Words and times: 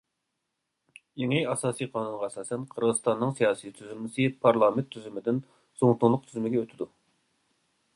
يېڭى 1.23 1.41
ئاساسىي 1.49 1.89
قانۇنغا 1.97 2.31
ئاساسەن، 2.31 2.65
قىرغىزىستاننىڭ 2.73 3.37
سىياسىي 3.41 3.77
تۈزۈلمىسى 3.79 4.29
پارلامېنت 4.47 4.91
تۈزۈمىدىن 4.97 5.47
زۇڭتۇڭلۇق 5.83 6.29
تۈزۈمىگە 6.31 6.65
ئۆتىدۇ. 6.65 6.91